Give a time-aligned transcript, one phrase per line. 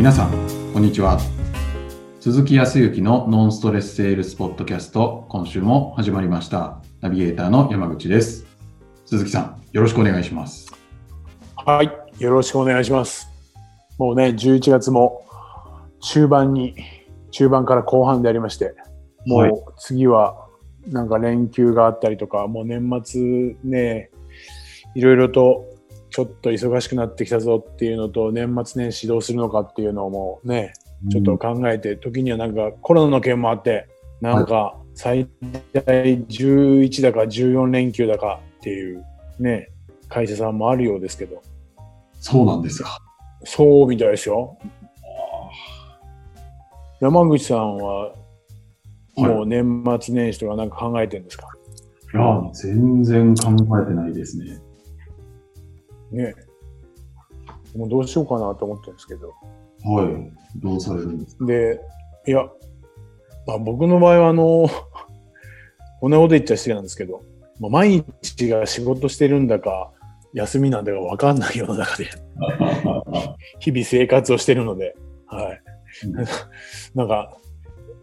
[0.00, 0.30] 皆さん
[0.72, 1.20] こんにちは。
[2.20, 6.80] 鈴木康之のノンストレスセールスポッドキャスト今週も始まりました。
[7.02, 8.46] ナビゲーターの山口です。
[9.04, 10.72] 鈴木さんよろしくお願いします。
[11.54, 13.28] はいよろしくお願いします。
[13.98, 15.22] もうね11月も
[16.00, 16.76] 中盤に
[17.30, 18.74] 中盤から後半でありまして
[19.26, 20.48] もう次は
[20.86, 24.08] なんか連休があったりとかもう年末ね
[24.94, 25.69] いろいろと
[26.10, 30.74] ちょっと忙しくなってきたぞっていうのと年末年始どうするのかっていうのもね
[31.10, 33.88] ちょっと考えて、時にはなんかコロナの件もあって
[34.20, 35.28] なんか最
[35.72, 39.04] 大11だか14連休だかっていう
[39.38, 39.70] ね
[40.08, 41.42] 会社さんもあるようですけど。
[42.20, 42.98] そうなんですか。
[43.44, 44.58] そうみたいですよ。
[47.00, 48.12] 山口さんは
[49.16, 51.48] もう年末年始とかなんか考えてるんですか、
[52.14, 54.60] いや全然考えてないですね
[56.10, 56.34] ね
[57.76, 59.32] もうどうしようかなと思ってるんですけど。
[59.84, 60.32] はい。
[60.60, 61.46] どうされるんですか？
[61.46, 61.80] で、
[62.26, 62.44] いや、
[63.46, 64.68] まあ、僕の場合は、あの、
[66.00, 67.22] こんなこと言っちゃ失礼なんですけど、
[67.60, 69.92] まあ、毎日が仕事してるんだか、
[70.34, 72.06] 休みなんだか分かんない世の中で、
[73.60, 75.62] 日々生活をしてるので、はい。
[76.94, 77.36] なんか、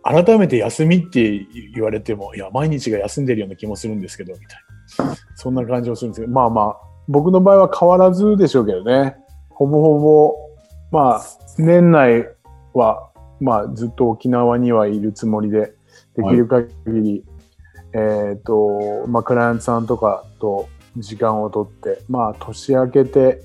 [0.04, 5.16] 改めて休みって言われても、いや、毎日が休んでるような気もするんですけど、みたいな。
[5.36, 9.16] そんな感じもするんですけど、まあまあ、僕の場合は変わらずでしょうけどね。
[9.50, 10.36] ほぼほぼ、
[10.92, 11.22] まあ、
[11.58, 12.28] 年内
[12.74, 15.74] は、まあ、ずっと沖縄にはいるつもりで、
[16.16, 17.24] できる限り、
[17.94, 23.42] はい、えっ、と、まあ、クライアントさんとかと時間をとって、まあ、年明けて、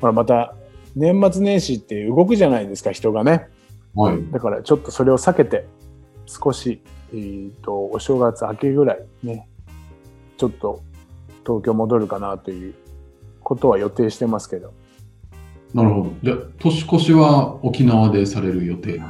[0.00, 0.54] まあ、また、
[0.94, 3.48] 年末年始って動くじゃないですか、人がね。
[3.94, 4.30] はい。
[4.30, 5.66] だから、ちょっとそれを避けて、
[6.26, 9.48] 少し、えっ、ー、と、お正月明けぐらいね、
[10.38, 10.82] ちょっと
[11.46, 12.74] 東京戻るかなという
[13.42, 14.72] ことは予定してますけど。
[15.74, 16.12] なるほど。
[16.22, 19.00] じゃ年越しは沖縄でされる予定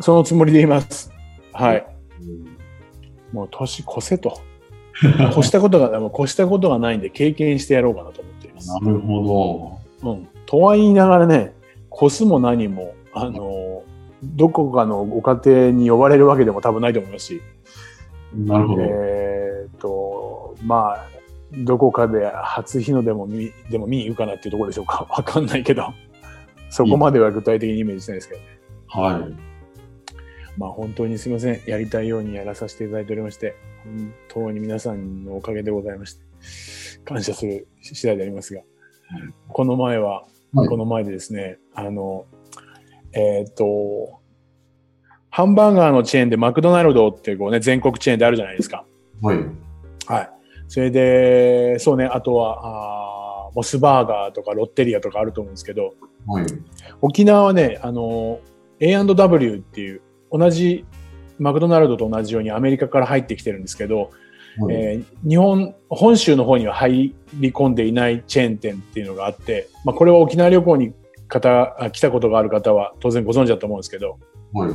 [0.00, 1.12] そのつもりでいます。
[1.52, 1.86] はい。
[3.32, 4.40] もう年越せと。
[5.32, 8.68] 越したことが、 もう越したことがないんで経験してやろうかなと思っています。
[8.68, 10.10] なるほど。
[10.10, 10.28] うん。
[10.46, 11.54] とは言いながらね、
[11.92, 13.82] 越すも何も、あの、
[14.22, 17.42] どこかのご家庭に呼ばれるわけでも多分ないと思いますし。
[18.34, 18.82] なるほど。
[18.82, 21.08] えっ、ー、と、まあ、
[21.52, 25.06] どこかで初日の出も見でも見に行くかなっていうところでしょうか。
[25.10, 25.92] わかんないけど。
[26.70, 28.46] そこまでは具体的にイメージしてないですけどね。
[28.88, 29.50] はい。
[30.56, 31.60] まあ本当にすみません。
[31.66, 36.22] やりたいようにやらさせていただいておりまして、本当に皆さんのおかげでございまして、
[37.04, 38.64] 感謝する次第でありますが、う
[39.26, 42.26] ん、この前は、はい、この前でですね、あの、
[43.12, 44.20] えっ、ー、と、
[45.30, 48.84] ハンバーガーのチェーンでマクドナルドってこうね、全国チェーンであるじゃないですか。
[49.22, 49.36] はい。
[50.06, 50.30] はい。
[50.70, 55.94] それで、そうね、あとは、あモスバーガーとかロッテリアとかあると思うんですけど、
[56.28, 56.46] はい、
[57.00, 58.38] 沖縄はね、あの、
[58.78, 60.00] A&W っていう、
[60.30, 60.84] 同じ、
[61.40, 64.12] マクドナルドと同じようにアメリカから入ってきてるんですけど、
[64.60, 70.92] はい、えー、日本、本州の方には入り込んでいないチェーン店っていうのがあって、まあ、これは沖縄旅行に
[71.26, 74.20] 方来たことがある方は当然ご存知だと思うんですけど、
[74.52, 74.72] はい、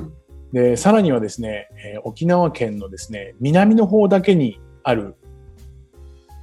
[0.51, 5.15] で、さらにはですね、えー、沖縄県のですね、南の方だけにある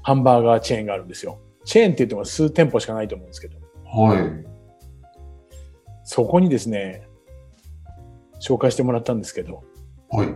[0.02, 1.38] ハンバーガーチェーンがあるんですよ。
[1.64, 3.58] チェーンって言っても数店舗しかないと思うんですけど。
[3.84, 4.52] はい。
[6.04, 7.06] そこにですね、
[8.40, 9.62] 紹介してもらったんですけど。
[10.10, 10.28] はい。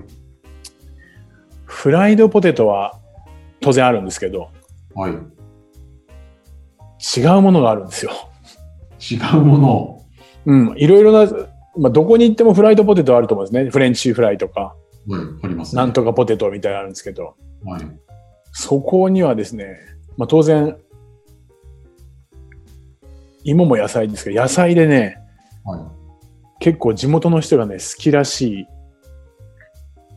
[1.64, 2.98] フライドポテトは
[3.60, 4.50] 当然あるんですけど。
[4.94, 5.12] はい。
[7.18, 8.12] 違うものがあるんですよ。
[8.98, 10.02] 違うもの
[10.46, 10.78] うん。
[10.78, 11.30] いろいろな、
[11.76, 13.70] まあ、どこに行ってもフライドポテトあると思うんですね。
[13.70, 14.76] フレンチフライとか。
[15.08, 15.20] はい。
[15.42, 17.34] あります、ね、なんとかポテトみたいなのあるんですけど。
[17.64, 18.05] はい。
[18.58, 19.76] そこにはですね、
[20.16, 20.78] まあ、当然、
[23.44, 25.18] 芋も野菜ですけど、野菜でね、
[25.62, 25.80] はい、
[26.58, 28.66] 結構地元の人がね、好きらしい、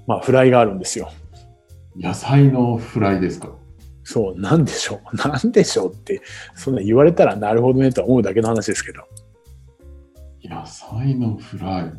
[0.08, 1.12] まあ、フライがあるんですよ。
[1.98, 3.50] 野菜のフライですか？
[4.06, 5.16] そう、なんでしょう？
[5.28, 6.22] なんでしょうって、
[6.56, 9.04] そんな言われたらなるほどねと思うだけの話ですけど。
[10.42, 11.94] 野菜のフライ。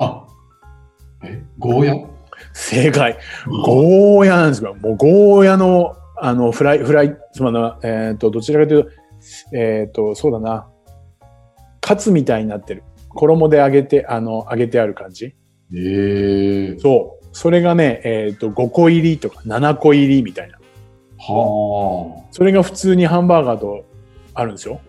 [0.00, 0.26] あ、
[1.22, 1.94] え、ゴーヤ？
[2.52, 3.18] 正解。
[3.64, 4.74] ゴーヤなんですよ。
[4.74, 8.90] もうゴーヤの、あの、フライ、フライ、つまり、えっ、ー、と、どちらかというと、
[9.56, 10.68] えっ、ー、と、そうだな。
[11.80, 12.82] カツみたいになってる。
[13.10, 15.26] 衣で揚げて、あの、揚げてある感じ。
[15.26, 15.34] へ
[15.72, 16.80] えー。
[16.80, 17.26] そう。
[17.32, 20.58] それがね、えっ、ー、と、5個入りとか7個入りみたいな。
[21.18, 22.28] はあ。
[22.30, 23.84] それが普通にハンバーガーと
[24.34, 24.80] あるんですよ。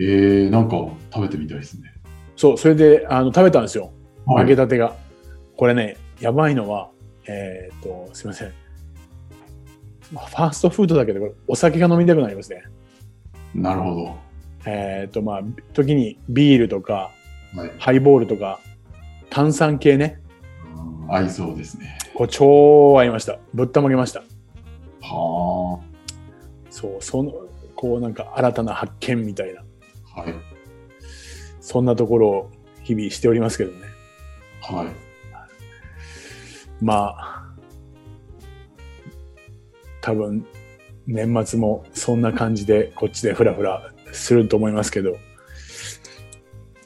[0.00, 0.76] ええー、なんか
[1.12, 1.92] 食べてみたいですね。
[2.36, 3.92] そう、それで、あの、食べたんですよ。
[4.26, 4.94] はい揚げたてが。
[5.56, 6.90] これね、やばいのは、
[7.26, 8.52] えっ、と、すいません。
[10.12, 12.62] まあファーストフードだけど、お酒が飲みたくなりますね。
[13.54, 14.16] なるほど。
[14.66, 15.42] えっ、と、まあ、
[15.72, 17.10] 時にビールとか、
[17.54, 17.72] はい。
[17.78, 18.60] ハイボールとか、
[19.30, 20.20] 炭酸系ね。
[20.76, 21.98] うん合いそうですね。
[22.14, 23.38] こう超合いました。
[23.54, 24.20] ぶったまげました。
[25.00, 25.80] は
[26.70, 27.32] そう、その、
[27.74, 29.62] こうなんか新たな発見みたいな、
[30.14, 30.20] あ。
[30.22, 30.34] はい。
[31.60, 32.50] そんなところを
[32.82, 33.86] 日々しておりますけどね。
[34.60, 35.07] はい。
[36.80, 37.44] まあ、
[40.00, 40.46] 多分、
[41.06, 45.16] 年末もそんな感じでこっちでフラフラすると思いますけど、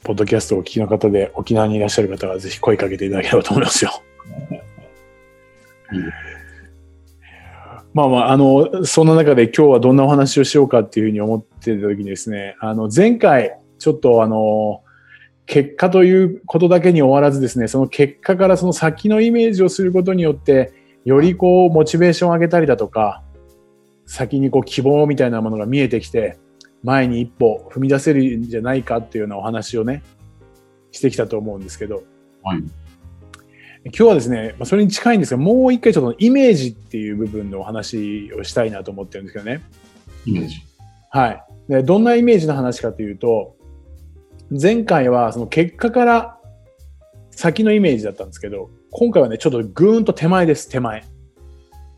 [0.05, 3.91] ポッドキャストをお聞きの方で沖縄にいらっしゃる方はぜひ声かけていただければと思いますよ。
[7.95, 14.82] まあまあ、あの、そんな中で今日はどんなお話をしようかっていうふうに思ってた時にですね、あの、前回、ちょっとあの、
[15.53, 20.73] 結果ということだけに終わらずですね、その結果からその先のイメージをすることによって、
[21.05, 23.23] よりこう、モチベーションを上げたりだとか、
[24.07, 26.39] 先にこう、希望みたいなものが見えてきて、
[26.83, 30.03] 前に一歩踏み出せるんじゃないかっていうようなお話をね、
[30.91, 32.03] してきたと思うんですけど、
[32.43, 32.59] はい。
[33.85, 39.61] 今日はですね、まあそれに近いんですが、もう一回ちょっとイメージっていう部分のお話をしたいなと思ってるんですけどね。
[40.25, 40.57] イメージ。
[41.11, 41.45] はい。
[41.69, 43.55] でどんなイメージの話かというと、
[44.61, 46.39] 前回はその結果から
[47.31, 51.05] 先のイメージだったんですけど、今回はね、ちょっとぐーんと手前です、手前。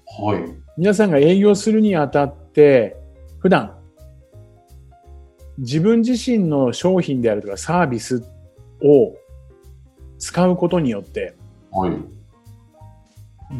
[0.07, 0.65] はい。
[0.77, 2.97] 皆さんが営業するにあたって、
[3.41, 3.77] 普段、
[5.59, 8.23] 自分自身の商品であるとかサービス
[8.83, 9.15] を
[10.19, 11.35] 使うことによって、
[11.73, 11.97] はい。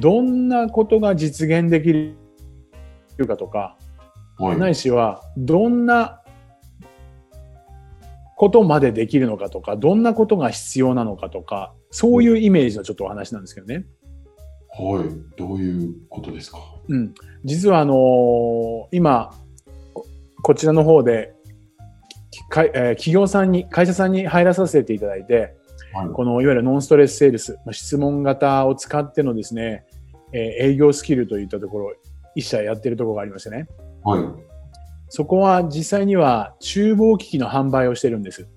[0.01, 3.77] どんなことが実現できるかとか、
[4.39, 4.59] はい。
[4.59, 6.21] ないしは、どんな
[8.45, 13.87] ことまでできるのかとか、どんなことが必要なのかとか、そういうイメージのちょっとお話なんですけどね。
[14.69, 15.39] はい。
[15.39, 16.59] どういうことですか？
[16.89, 17.15] うん。
[17.43, 19.31] 実はあのー今、
[19.95, 20.07] こ
[20.43, 21.33] こちらの方で、
[22.57, 25.55] えー企業さんに、会社さんに入らさせていただいて、
[25.95, 26.09] はい。
[26.11, 29.87] このいわゆるノンストレスセールス、まあ質問型を使ってのですね、
[30.33, 30.41] えー
[30.73, 31.95] 営業スキルといったところ、
[32.35, 33.69] 一社やってるところがありましてね。
[34.05, 34.23] はい。
[35.15, 38.49] そこは実際には厨房機器の販売をしてるんです。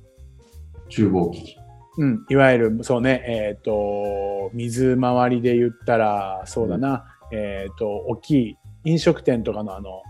[0.89, 1.57] 厨房機器。
[1.99, 10.01] うん、いわゆる、そうね、えっ、と、水回りで言ったら、そうだな、えっ、と、大きい飲食店とかのあの、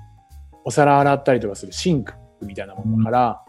[0.63, 3.41] お皿洗ったりとかするシンクみたいなものから、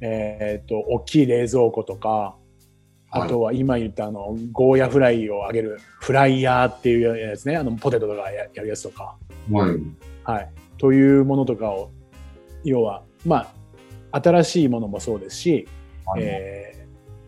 [0.00, 2.36] えっ、と、大きい冷蔵庫とか、
[3.12, 9.16] あとは今言ったあの、ゴーヤフライを揚げるフライヤーっていうやつね、あの、ポテトとかややるやつとか、
[9.48, 9.78] はい。
[10.24, 10.50] はい。
[10.78, 11.92] というものとかを、
[12.64, 13.52] 要は、ま
[14.12, 15.68] あ、新しいものもそうですし、
[16.06, 16.22] はい。
[16.22, 16.72] えー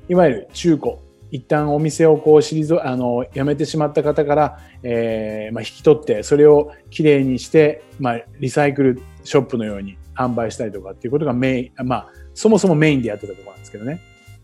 [0.08, 0.96] いわゆる中古、
[1.30, 14.00] 一旦お店をこう退あの辞めてしまった方から、えーまあ、引き取って、それをきれいにして、まあ、リサイクルショップのように販売したりとかっていうことがメイン、まあ、そもそもメインでやってたところなんですけどね。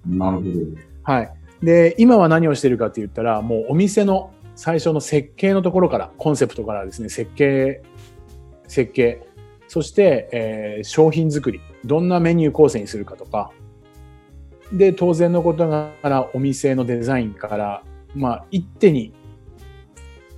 [0.07, 0.49] なるほど。
[1.03, 1.33] はい。
[1.63, 7.83] で、今は何をしてるかって言ったら、もうお店の最初の設計のところから、コンセプトからですね、設計、
[8.67, 9.21] 設計、
[9.71, 13.53] そして、えー商品作り、どんなメニュー構成にするかとか、
[14.73, 17.85] で、当然のことながらお店のデザインから、
[18.17, 19.13] まあ、一手に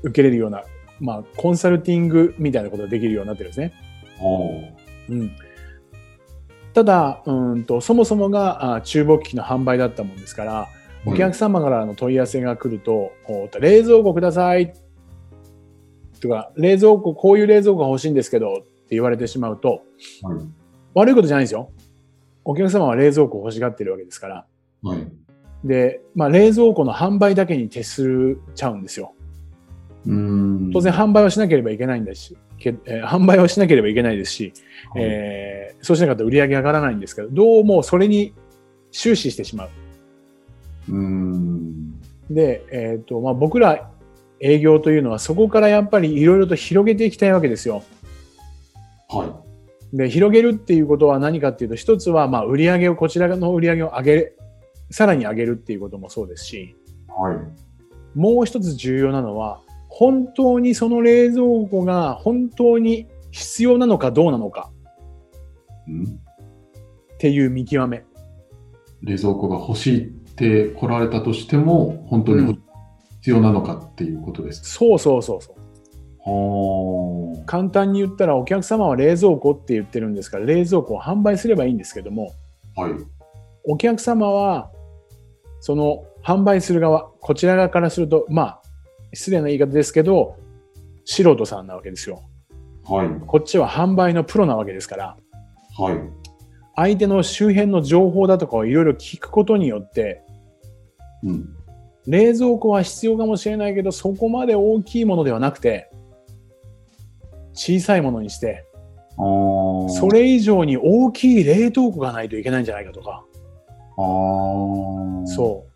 [0.02, 0.64] 受けれるような、
[1.00, 3.72] まあ、コンサルティングみたいなことができるようになってるんですね。
[4.20, 4.60] お
[5.08, 5.30] うん。
[6.74, 10.68] ただ、うんと、そもそもがあ厨房機器の販売だったもんですから、
[11.06, 14.74] お客様からの問い合わせが来ると、こう冷蔵庫ください
[16.20, 19.82] とか、冷蔵庫、こういう冷蔵庫が欲しいんですけどって言われてしまうと、
[20.22, 20.38] はい。
[20.92, 21.70] 悪いことじゃないんですよ。
[22.44, 24.46] お客様は冷蔵庫を欲しがってるわけですから。
[24.82, 25.08] はい。
[25.64, 29.14] で、まあ、冷蔵庫の販売だけに徹するちゃうんですよ。
[30.04, 30.12] うー
[30.68, 30.70] ん。
[30.74, 34.52] 当然販売をしなければいけないんだし、けえー販売をしなければいけないですし、
[34.92, 38.34] はいえーそうしなかったら売り上げ上がらないんですけど、どうもそれに
[38.90, 39.70] 終始してしまう。
[40.90, 42.00] うーん。
[42.30, 43.90] で、えっ、と、まあ、僕ら
[44.38, 47.82] 営業というのはそこからやっぱりいろいろと広げていきたいわけですよ。
[49.18, 49.42] は
[49.92, 54.38] で、広げるっていうことは何かっていうと、一つはまあ売り上げを、こちらの売り上げを上げる、
[54.90, 56.74] さらに上げるっていうこともそうですし、い。
[57.20, 57.36] はい。
[58.14, 64.70] もう一つ重要なのは、本当にその冷蔵庫が本当に必要なのかどうなのか
[65.86, 68.04] うんっていう見極め。
[69.02, 72.58] 冷蔵庫が欲しいって来られたとしても、本当に
[73.20, 74.62] 必要なのかっていうことです。
[74.64, 75.61] そうそうそうそう。
[76.24, 82.32] は簡単に言ったらお客様は冷蔵庫って言ってるんですから、冷蔵庫を販売すればいいんですけども、
[82.76, 82.82] あ。
[82.82, 82.92] はい。
[83.64, 84.70] お客様は
[85.60, 88.62] その販売する側、こちら側からすると、まあ、
[89.12, 90.36] 失礼な言い方ですけど、
[91.04, 92.22] 素人さんなわけですよ。
[92.84, 93.08] はい。
[93.26, 95.16] こっちは販売のプロなわけですから、
[95.78, 96.00] はい。
[96.74, 100.22] 相手の周辺の情報だとかをいろいろ聞くことによって、
[101.22, 101.48] うん。
[102.08, 105.91] 冷蔵庫は必要かもしれないけど、そこまで大きいものではなくて、
[107.54, 108.64] 小さいものにして。
[109.16, 113.24] それ以上に大きい冷凍庫がないといけないんじゃないかとか。
[115.26, 115.72] そう。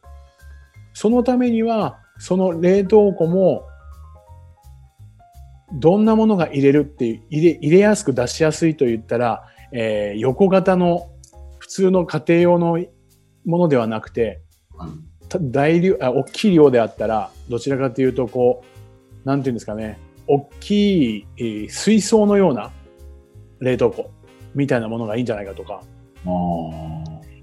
[0.95, 3.63] そのためには、その冷凍庫も、
[5.75, 11.11] どんなものが入れるっていう、入れ入れやすく出しやすいと言ったら、えー横型の
[11.59, 12.79] 普通の家庭用の
[13.45, 14.41] ものではなくて、
[15.51, 18.63] 大量あ大きい量であったらどちらかというとこ
[19.25, 22.73] うなんていうんですかね大きい、えー水槽のような
[23.61, 24.11] 冷凍庫
[24.55, 25.83] みたいなものがいいんじゃないかとか。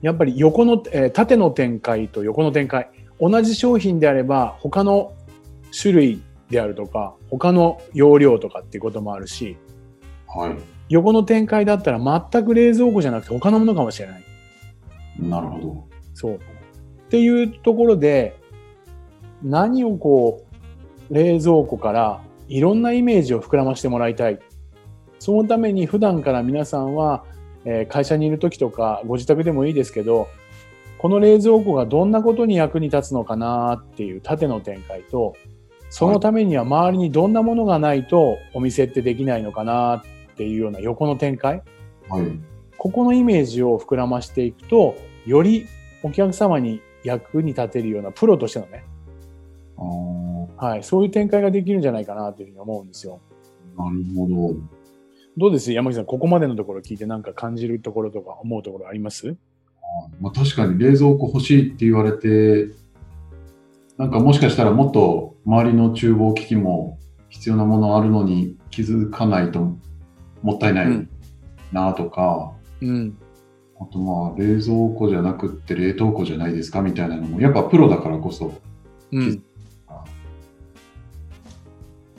[0.02, 5.14] やっぱり横の、えー縦の展開と横の展開同じ商品であれば他の
[5.78, 9.58] 種類であるとか他の容量とかっていうこともあるし
[10.28, 10.58] はい。
[10.90, 12.00] 横の展開だったら
[12.32, 14.24] 全く冷蔵庫じゃなくて他のものかもしれない。
[15.20, 15.88] なるほど。
[16.14, 16.36] そう。
[16.36, 16.40] っ
[17.10, 18.36] ていうところで、
[19.44, 20.46] 何をこ
[21.10, 24.40] う、冷蔵庫からいろんなイメージを膨らましてもらいたい。
[25.20, 27.24] そのために普段から皆さんは、
[27.66, 30.28] えー会社にいる時とかご自宅でもいいですけど、
[30.98, 35.36] この冷蔵庫がどんなことに役に立つのかなっていう縦の展開と、
[35.90, 40.02] そのためには周りにどんなものがないとお店ってできないのかなっ
[40.36, 41.62] ていうような横の展開。
[42.10, 42.26] はい。
[42.78, 44.96] ここのイメージを膨らましていくと、
[45.26, 45.68] より
[46.04, 48.84] お客様に役に立てるようなプロとしてのね。
[49.76, 53.20] はい、そういう展開ができるんじゃないかなというふうに思うんですよ。
[53.78, 54.56] なるほど。
[55.36, 55.72] どうです？
[55.72, 59.36] 山口さん、ここまでのところ聞いてなんか感じるところとか思うところあります？
[60.22, 62.70] まあ、確かに冷蔵庫欲しいって言われて、
[63.98, 67.00] なんかもしかしたらもっと周りの厨房機器も
[67.30, 69.78] 必要なものあるのに気づかないと
[70.44, 71.10] もったいないうん
[71.72, 73.18] なとか、うん。
[73.82, 78.54] あとまあ冷蔵庫じゃなくって冷凍庫じゃないですかみたいなのもやっぱプロだからこそ、
[79.12, 79.44] うん。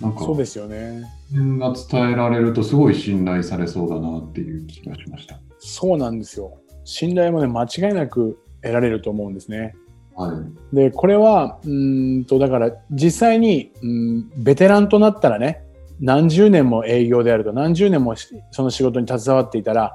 [0.01, 1.05] なんかそうですよね。
[1.33, 5.41] 点が伝えられるとすごい信頼されそうだなっていう気がしました。
[5.59, 6.59] そうなんですよ。
[6.85, 9.75] 信頼もね、間違いなく得られると思うんですね。
[10.15, 10.33] は
[10.73, 10.77] い。
[10.77, 15.65] で、これは、うーんと、だから実際に、うん、ベテランとなったらね、
[16.01, 19.95] 何十年も営業であると、何十年もしその仕事に携わっていたら、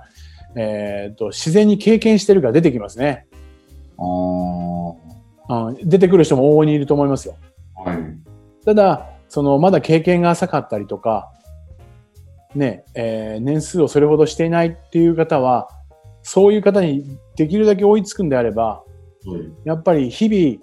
[0.56, 3.28] えー、と自然に経験してるから出てきますね、
[3.98, 4.04] あ
[5.50, 5.76] あ、うん。
[5.90, 7.36] 出てくる人も往々にいると思いますよ。
[7.76, 7.98] はい。
[8.66, 11.32] ただ、そのまだ経験が浅かったりとか、
[12.56, 15.70] ね、えー年数をそれほどしていないっていう方は、
[16.24, 18.84] そういう方にできるだけ追いつくんであれば、
[19.26, 19.52] はい。
[19.64, 20.62] やっぱり日々、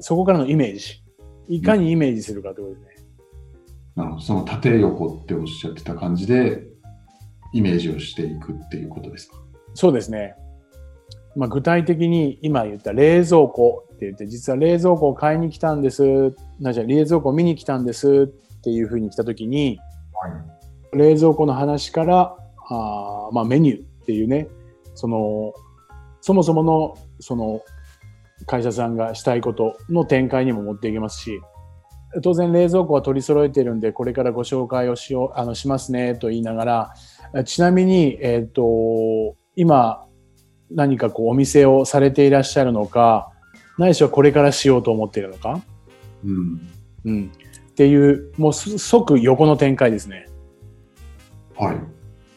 [0.00, 1.02] そこからのイメージ、
[1.48, 3.06] いかにイメージするかということですね。
[3.96, 4.22] なるほど。
[4.22, 6.66] その縦横っておっしゃってた感じで、
[7.52, 9.36] イメージをしていくっていうことですか？
[9.74, 10.34] そうですね。
[11.36, 19.78] まあ、具体的に今言った冷蔵庫って言って、実は冷蔵庫を買いに来たんです、なじゃ冷蔵庫を見に来たんですっていうふうに来たときに、
[20.12, 20.98] はい。
[20.98, 22.36] 冷蔵庫の話から、
[22.68, 24.48] あーまあ、メニューっていうね、
[24.94, 25.52] その、
[26.20, 27.62] そもそもの、その、
[28.46, 31.40] 会社さんがしたいことの展開にも持っていけますし、
[32.22, 36.94] 当然冷蔵庫は取り揃えてるんで、これからご紹介をしよう、あの、しますね、と言いながら、
[37.36, 40.06] えちなみに、えっ、と、今、
[40.70, 43.30] 何かこう、お店をされていらっしゃるのか、
[43.78, 45.60] ないしはこれからしようと思っているのか、
[46.24, 46.68] うん。
[47.04, 47.32] うん。
[47.70, 50.28] っていう、もうす即横の展開ですね。
[51.56, 51.76] はい。
[51.76, 51.78] っ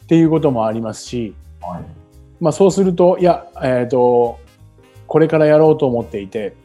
[0.07, 1.83] ていうこともありますし、はい。
[2.39, 4.39] まあそうすると、いや、えっ、と、
[5.07, 6.55] これからやろうと思っていて、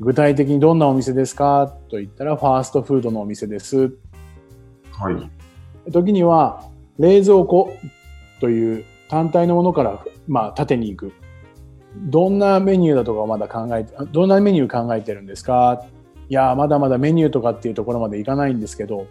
[0.00, 1.74] 具体的にどんなお店ですか？
[1.88, 3.94] と言ったら、ファーストフードのお店です。
[4.92, 5.90] はい。
[5.90, 6.64] 時には、
[6.98, 7.76] 冷蔵庫
[8.40, 11.12] という単体のものから、まあ、縦に行く。
[11.96, 15.84] どんなメニューだとかをまだ考えて、どんなメニュー考えてるんですか？
[16.28, 19.06] いや、まだまだメニューとかっていうところまでいかないんですけど、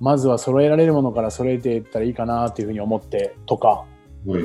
[0.00, 3.84] まずは揃えられるものから揃えていったらいいかなというふうに思ってとか、
[4.26, 4.42] はい。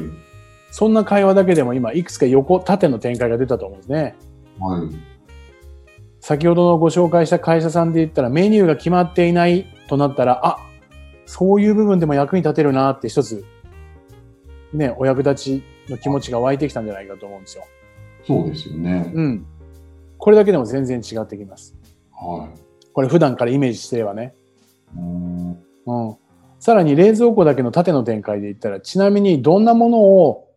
[0.72, 4.16] そんな会話だけでも今いくつか横、縦の展開が出たと思うんですね。
[4.60, 4.82] はい。
[6.20, 10.58] 先ほどのご紹介した会社さんで言ったらメニューが決まっていないとなったら、あ、
[11.26, 13.46] そういう部分でも役に立てるなって一つ、
[14.74, 17.66] ね、お役立ちの気持ちが湧いてきたんじゃないかと思うんですよ。
[18.26, 19.12] そうですよね。
[19.14, 19.46] うん。
[20.18, 21.76] これだけでも全然違ってきます。
[22.12, 22.60] はい。
[22.94, 24.34] これ普段からイメージしてればね。
[24.96, 26.16] うーんうん。
[26.60, 30.50] さらに冷蔵庫だけの縦の展開で言ったら、ちなみにどんなものを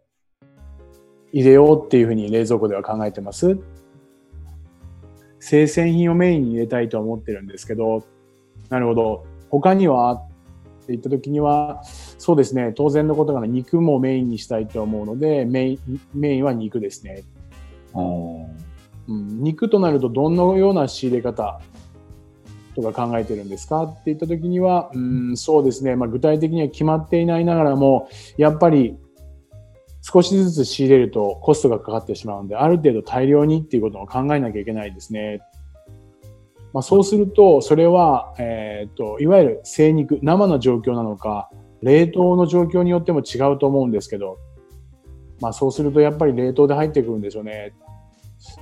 [1.32, 3.58] 入れようっていうふうに冷蔵庫では考えてます？
[5.40, 8.04] 生鮮品をメインに入れたいと思ってるんですけど、
[8.68, 9.26] なるほど。
[9.50, 10.25] 他には
[10.86, 11.82] って言った時には、
[12.18, 17.24] そうですね、当然のことから肉もメインにしたいと思うので、メインメインは肉ですね。
[17.94, 21.60] うん、肉となるとどのような仕入れ方
[22.76, 23.84] とか考えてるんですか？
[23.84, 28.96] って言った時には、うん、そうですね、まあ、具体的には決まっていないながらも、やっぱり
[30.02, 35.40] 少しずつ仕入れるとコストがかかってしまうので、ある程度大量にっていうことを考えなきゃいけないですね。
[36.76, 41.48] まあ、そうすると、それは、えっ、と、いわゆる生肉、生の状況なのか、
[41.80, 44.36] 冷凍の状況によっても違うと思うんですけど、
[45.40, 47.72] まあそうするとやっぱり冷凍で入ってくるんですよね。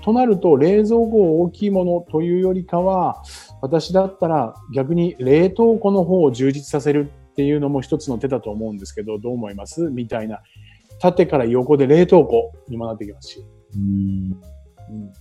[0.04, 3.21] となると、冷蔵庫大きいものというよりかは、
[3.61, 9.90] 私だったら逆に冷凍庫の方を充実させるっていうのも一つの手だと思うんですけど、どう思います？
[9.90, 10.40] みたいな。
[11.00, 13.44] 縦から横で冷凍庫にもなってきますし。
[13.75, 14.40] うん
[14.88, 15.12] うん、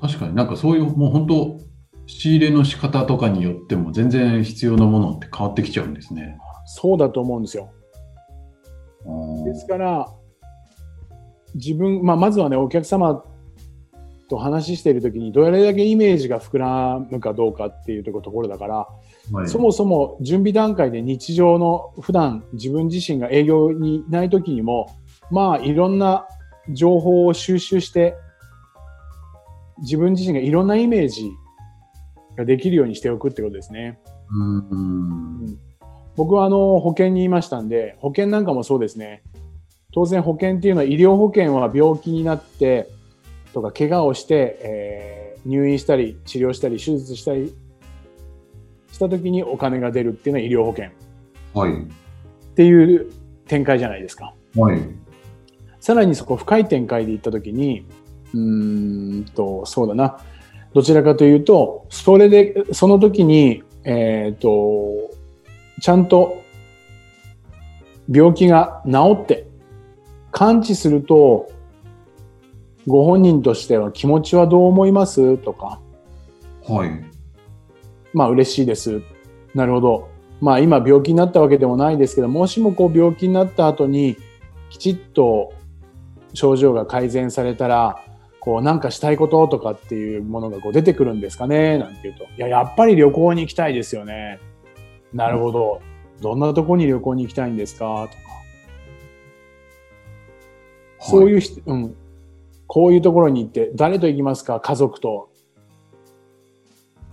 [0.00, 1.58] 確かになんかそういうもう本当
[2.06, 6.38] 仕入れの仕方とかによっても全然必要なものって変わってきちゃうんですね。
[6.66, 7.70] そうだと思うんですよ。
[9.44, 10.08] ですから、
[11.54, 13.24] 自分、まあ、まずはね、お客様
[14.28, 18.74] と話しているときに、どれだけイメージが膨らむかどうかっていうところだから、
[19.32, 24.88] はいそもそも準備段階で日常の普段自分自身が営業にいない時にも
[25.32, 26.28] まあいろんな
[26.70, 28.14] 情報を収集して
[29.78, 31.30] 自分自身がいろんなイメージ
[32.36, 33.98] ができるようにしておくってことですね。
[34.30, 35.58] うん
[36.16, 39.22] 僕はあの保険にいましたんで保険なんかもそうですね
[39.92, 42.88] 当然保険っていうのは医療保険は病気になって
[43.52, 45.16] とか怪我をして、えー
[45.46, 47.54] 入院したり治療したり手術したり
[48.92, 50.90] した時にお金が出るっていうのは医療保険
[51.54, 51.82] はい。
[51.82, 53.12] っていう
[53.46, 54.34] 展開じゃないですか。
[54.56, 54.80] はい。
[55.80, 57.86] さらにそこ深い展開で行った時に
[58.36, 60.18] うーんとそうだな
[60.74, 65.10] どちらかというとそれでその時にえっ、と
[65.80, 66.42] ちゃんと
[68.10, 69.46] 病気が治って
[70.32, 71.50] 完治すると
[72.86, 75.38] ご本人としては気持ちはどう思います？
[75.38, 75.80] とか
[76.68, 77.04] はい。
[78.12, 79.02] まあ嬉しいです。
[79.54, 80.08] なるほど。
[80.40, 84.16] まあ今病気になったわけでもないですけど、もしもこう病気になった後に
[84.70, 85.52] きちっと
[86.34, 88.04] 症状が改善されたら、
[88.46, 91.78] こうなんかしたいこととかっていうものがこう出てくるんですかね？
[91.78, 94.38] なんて言うと、いや、やっぱり旅行に行きたいですよね。
[95.12, 95.82] なるほど。
[96.22, 98.08] どんなとこに旅行に行きたいんですか？
[98.08, 98.22] とか。
[101.00, 101.96] そういうう人、うん。
[102.68, 104.60] こういうところに行って、誰と行きますか？
[104.60, 105.28] 家族と。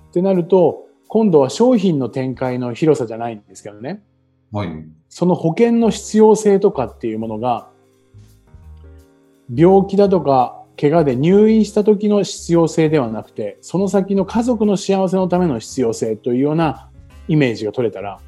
[0.10, 4.04] ってなると、今度は商品の展開の広さじゃないんですけどね。
[4.52, 4.69] はい。
[5.10, 7.69] その保険の必要性とかっていうものが、
[9.54, 16.90] 病気だとか、怪我で入院した時の必要性ではなくて、その先の家族の幸せのための必要性というような
[17.28, 18.20] イメージが取れたら、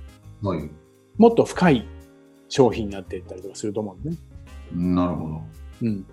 [0.42, 0.70] はい。
[1.18, 1.88] もっと深い
[2.50, 4.94] 商品になっていったりとかすると思うんですね。
[4.96, 5.42] なるほど。
[5.84, 6.06] うん。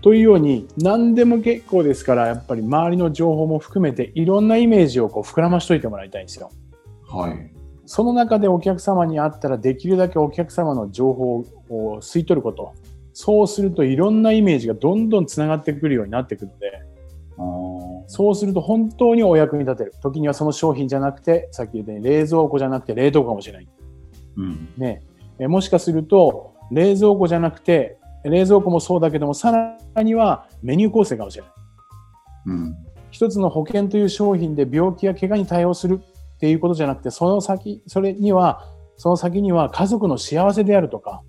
[0.00, 6.50] というように、何でも結構ですから、やっぱり周りの情報も含めて、いろんなイメージをこう膨らましといてもらいたいんですよ。
[7.08, 7.50] はい。
[7.86, 11.36] その中でお客様に会ったら、できるだけお客様の情報
[11.70, 12.74] を吸い取ること。
[13.14, 16.82] そうすると、いろんなイメージがどんどんつながってくるようになってくるので、
[18.06, 19.94] そうすると本当にお役に立てる。
[20.02, 23.68] 時にはその商品じゃなくて、さっき言ったように冷蔵庫じゃなくて冷凍庫かもしれない。
[24.36, 24.68] うん。
[24.76, 25.02] ね、
[25.38, 29.52] えもしかすると冷蔵庫じゃなくて冷蔵庫もそうだけどもさ
[29.94, 31.52] らにはメニュー構成かもしれない
[32.46, 32.76] うん。
[33.10, 36.00] 一つの保険という商品で病気や怪我に対応する
[36.34, 41.22] っていうことじゃなくてその先それにはその先には家族の幸せであるとか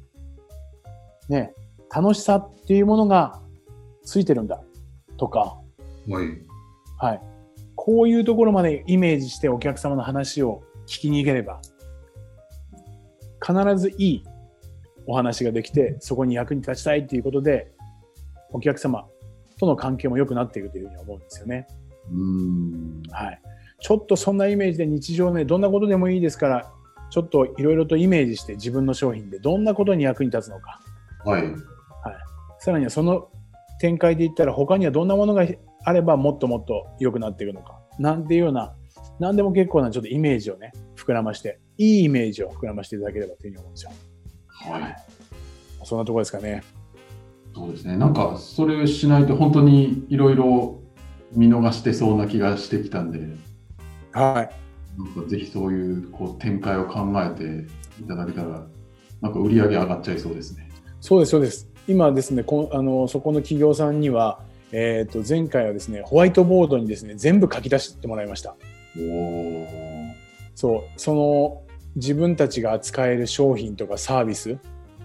[1.29, 1.53] ね
[1.93, 3.41] 楽しさっていうものが
[4.03, 4.61] ついてるんだ
[5.17, 5.57] とか
[6.07, 6.41] はい。
[6.97, 7.21] はい
[7.75, 11.61] こういうところまでイメージしてお客様の話を聞きに行ければ
[13.45, 14.23] 必ずいい
[15.05, 17.71] お話ができてそこに役に立ちたいっていうことで
[18.51, 19.05] お客様
[19.59, 21.67] との関係も良くなっていくというふうに思うんですよね。
[22.11, 23.03] うん。
[23.11, 23.41] はい。
[23.79, 26.71] ちょっとそんなイメージで日常ね、どんなことでもいいですから、
[27.09, 30.81] ちょっといろいろとイメージして自分の商品でどんなことに役に立つのか。
[31.23, 31.43] はい。
[32.65, 33.29] さらにはその
[33.79, 35.45] 展開で言ったら他にはどんなものが
[35.83, 37.79] あればもっともっと良くなっていくのか。
[37.99, 38.73] なんていうような、
[39.19, 43.91] 何でも結構なちょっとイメージをね、膨らまして、いいイメージを膨らましていただければというふうに思うんですよ。
[44.47, 44.95] はい。
[45.83, 46.63] そんなところですかね。
[47.53, 47.97] そうですね。
[47.97, 50.79] なんか、それをしないと本当にいろいろ
[51.33, 53.19] 見逃してそうな気がしてきたんで、
[54.11, 54.99] はい。
[54.99, 57.67] なんかぜひそういうこう展開を考えて
[58.01, 58.65] いただけたら、
[59.21, 60.67] なんか売り上げ上がっちゃいそうですね。
[60.99, 61.74] そうです、そうです。
[61.87, 64.39] 今ですね、こあのそこの企業さんには、
[64.71, 68.55] えー、と前回はですね、ホワイトボードにですね、全部書き出してもらいました。
[68.97, 69.67] おお。
[70.55, 71.61] そう、その
[71.95, 74.57] 自分たちが扱える商品とかサービス、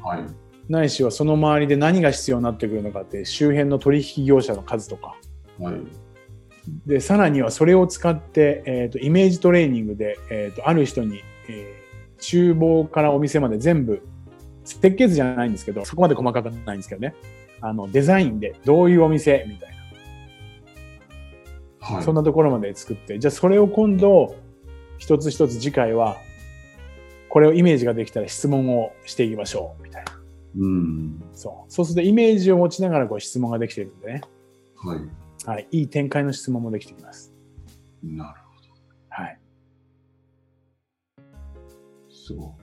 [0.02, 0.24] はい。
[0.72, 5.16] ないしはその周りで何が必要になってくるのかって周辺の取引業者の数とか、
[5.58, 5.74] はい。
[6.86, 11.80] でさらにはそれを使って、えー、とイメージトレーニングで、えー、とある人に、えー
[12.20, 14.06] 厨房からお店まで全部
[14.74, 17.14] 設計図じゃないんですけどそこまで細かくないんですけどね
[17.61, 19.70] あのデザインでどういうお店みたい
[21.80, 22.04] な、はい。
[22.04, 24.37] そんなところまで作ってじゃあそれを今度
[24.98, 26.16] 一つ一つ次回は
[27.28, 30.20] これをイメージができたら質問をしていきましょうみたいな
[30.59, 31.22] うん。
[31.33, 34.20] そうそうするとイメージを持ちながらこう質問ができてるんでね、
[34.76, 35.00] はい。
[35.46, 37.33] はい、いい展開の質問もできてきます。
[38.02, 38.40] なる
[39.11, 39.38] はい
[41.16, 42.11] ほど。
[42.11, 42.59] すごい。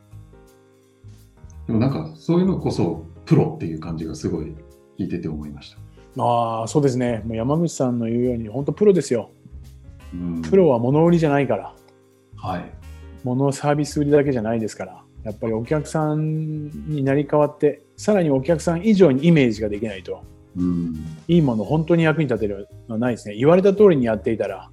[1.67, 4.55] でもなんか、そういうのこそ、プロっていう感じがすごい
[4.97, 6.23] 聞いてて思いました。
[6.23, 7.21] ああ、そうですね。
[7.25, 9.29] もう山口さんの言うように、本当プロですよ。
[10.13, 11.73] うんプロは物売りじゃないから、
[12.37, 12.71] はい。
[13.23, 20.23] 物サービス売りだけじゃないですから、やっぱりお客さんになり変わって、さらにお客さん以上にイメージができないと、
[20.55, 20.95] うん。
[21.27, 23.35] いいもの本当に役に立てるのはないですね。
[23.35, 24.69] 言われた通りにやっていたら、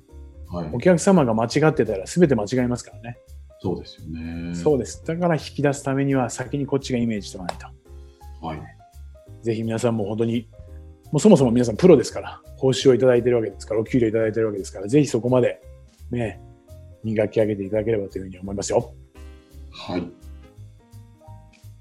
[0.48, 0.78] はいお。
[0.78, 3.18] 客様が間違ってたら全て間違いますからね。
[3.64, 4.54] そうですよね。
[4.54, 5.02] そうです。
[5.06, 8.46] だから引き出すためには先にこっちがイメージしとかないと。
[8.46, 8.62] はい。
[9.40, 10.46] ぜひ皆さんも本当に、
[11.10, 15.62] もうそもそも皆さんプロですから、報酬をいただいてるわけですから、お給料いただいてるわけですから、ぜひそこまで
[16.10, 16.42] ね、
[17.02, 18.92] 磨き上げていただければというふうに思いますよ。
[19.72, 20.06] はい。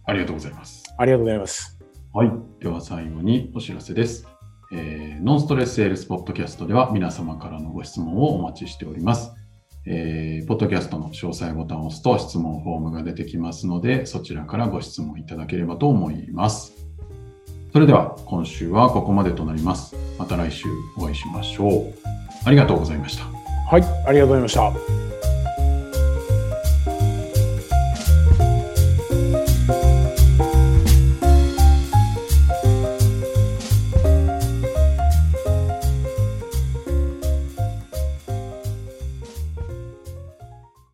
[0.05, 0.83] ありがとうございます。
[0.97, 1.77] ありがとうございます。
[2.13, 2.31] はい。
[2.61, 4.25] では最後にお知らせです。
[4.71, 9.42] えーノンストレスセールスポッドキャストでは皆様からのご質問をお待ちしております。
[9.85, 16.73] えーポッドキャストの詳細ボタンを押すと質問フォームが出てきますので、そちらからご質問いただければと思います。
[17.71, 19.95] それでは今週はここまでとなります。
[20.19, 20.67] また来週
[20.97, 21.93] お会いしましょう。
[22.45, 23.25] ありがとうございました。
[23.69, 25.02] はい、ありがとうございました。